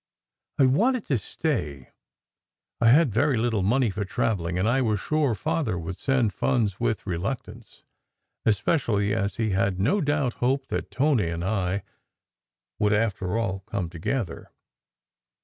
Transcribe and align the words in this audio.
I 0.57 0.65
wanted 0.65 1.05
to 1.09 1.19
stay; 1.19 1.91
I 2.79 2.87
had 2.89 3.13
very 3.13 3.37
little 3.37 3.61
money 3.61 3.91
for 3.91 4.03
travelling, 4.03 4.57
and 4.57 4.67
I 4.67 4.81
was 4.81 4.99
sure 4.99 5.35
Father 5.35 5.77
would 5.77 5.95
send 5.97 6.33
funds 6.33 6.79
with 6.79 7.05
reluctance, 7.05 7.83
especially 8.43 9.13
as 9.13 9.35
he 9.35 9.49
no 9.77 10.01
doubt 10.01 10.33
hoped 10.41 10.69
that 10.69 10.89
Tony 10.89 11.27
and 11.29 11.45
I 11.45 11.83
would 12.79 12.93
after 12.93 13.37
all 13.37 13.59
come 13.67 13.91
together. 13.91 14.49